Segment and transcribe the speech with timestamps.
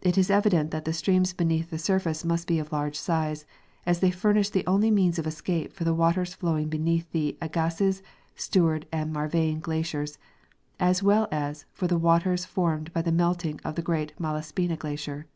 [0.00, 3.44] It is evident that the streams beneath the surface must be of large size,
[3.84, 8.02] as they furnish the only means of escape for the waters flowing beneath the Agassiz,
[8.34, 10.16] Seward and Marvine glaciers,
[10.80, 15.26] as well as for the waters formed by the melting of the great Malaspina glacier.